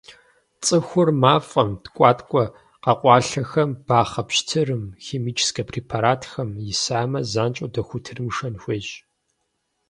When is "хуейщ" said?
8.61-8.87